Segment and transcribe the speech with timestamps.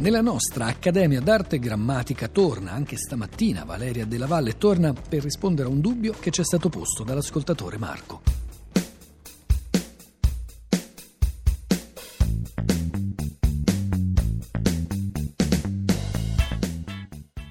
[0.00, 5.66] Nella nostra Accademia d'Arte e Grammatica torna anche stamattina Valeria Della Valle torna per rispondere
[5.66, 8.22] a un dubbio che ci è stato posto dall'ascoltatore Marco.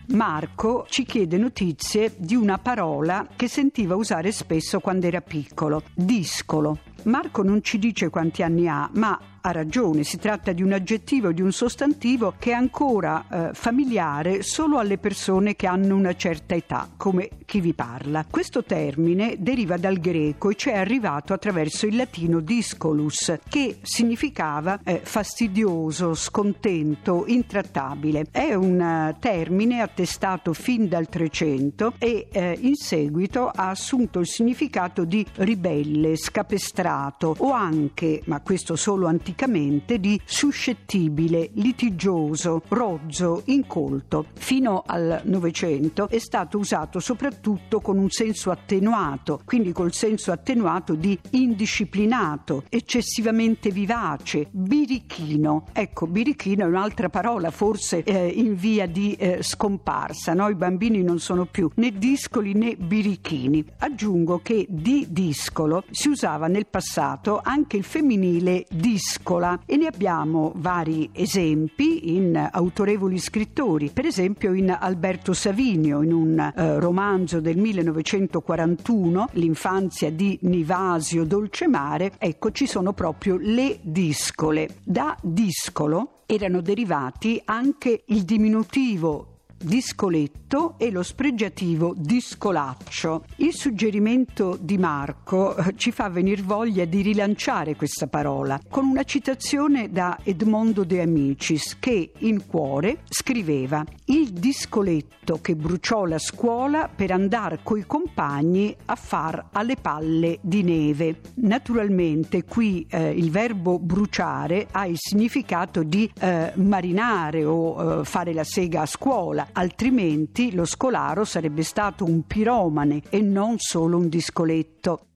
[0.05, 6.79] Marco ci chiede notizie di una parola che sentiva usare spesso quando era piccolo, discolo.
[7.03, 11.31] Marco non ci dice quanti anni ha, ma ha ragione, si tratta di un aggettivo,
[11.31, 16.53] di un sostantivo che è ancora eh, familiare solo alle persone che hanno una certa
[16.53, 18.25] età, come chi vi parla.
[18.29, 24.81] Questo termine deriva dal greco e ci è arrivato attraverso il latino discolus, che significava
[24.83, 28.25] eh, fastidioso, scontento, intrattabile.
[28.29, 34.27] È un uh, termine attestato fin dal 300 e eh, in seguito ha assunto il
[34.27, 43.43] significato di ribelle, scapestrato o anche, ma questo solo anticamente, tipicamente di suscettibile, litigioso, rozzo,
[43.45, 44.25] incolto.
[44.33, 50.95] Fino al Novecento è stato usato soprattutto con un senso attenuato, quindi col senso attenuato
[50.95, 55.67] di indisciplinato, eccessivamente vivace, birichino.
[55.71, 60.49] Ecco, birichino è un'altra parola forse eh, in via di eh, scomparsa, no?
[60.49, 63.63] i bambini non sono più né discoli né birichini.
[63.77, 69.87] Aggiungo che di discolo si usava nel passato anche il femminile disco piccola e ne
[69.87, 77.39] abbiamo vari esempi in autorevoli scrittori, per esempio in Alberto Savinio, in un eh, romanzo
[77.39, 84.77] del 1941, L'infanzia di Nivasio Dolcemare, ecco ci sono proprio le discole.
[84.83, 93.25] Da discolo erano derivati anche il diminutivo discoletto e lo spregiativo discolaccio.
[93.37, 99.03] Il suggerimento di Marco eh, ci fa venire voglia di rilanciare questa parola con una
[99.03, 106.89] citazione da Edmondo De Amicis che in cuore scriveva il discoletto che bruciò la scuola
[106.93, 111.21] per andare coi compagni a far alle palle di neve.
[111.35, 118.33] Naturalmente qui eh, il verbo bruciare ha il significato di eh, marinare o eh, fare
[118.33, 124.09] la sega a scuola altrimenti lo scolaro sarebbe stato un piromane e non solo un
[124.09, 125.07] discoletto.